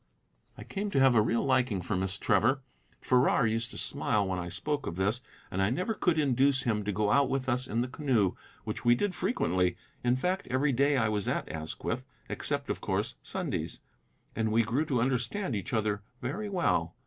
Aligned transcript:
I 0.57 0.63
came 0.63 0.89
to 0.89 0.99
have 0.99 1.13
a 1.13 1.21
real 1.21 1.45
liking 1.45 1.79
for 1.79 1.95
Miss 1.95 2.17
Trevor. 2.17 2.63
Farrar 2.99 3.45
used 3.45 3.69
to 3.69 3.77
smile 3.77 4.25
when 4.27 4.39
I 4.39 4.49
spoke 4.49 4.87
of 4.87 4.95
this, 4.95 5.21
and 5.51 5.61
I 5.61 5.69
never 5.69 5.93
could 5.93 6.17
induce 6.17 6.63
him 6.63 6.83
to 6.85 6.91
go 6.91 7.11
out 7.11 7.29
with 7.29 7.47
us 7.47 7.67
in 7.67 7.81
the 7.81 7.87
canoe, 7.87 8.33
which 8.63 8.83
we 8.83 8.95
did 8.95 9.13
frequently, 9.13 9.77
in 10.03 10.15
fact, 10.15 10.47
every 10.49 10.71
day 10.71 10.97
I 10.97 11.07
was 11.07 11.27
at 11.27 11.47
Asquith, 11.51 12.03
except 12.29 12.67
of 12.71 12.81
course 12.81 13.13
Sundays. 13.21 13.81
And 14.35 14.51
we 14.51 14.63
grew 14.63 14.85
to 14.85 15.01
understand 15.01 15.55
each 15.55 15.71
other 15.71 16.01
very 16.19 16.49
well. 16.49 16.95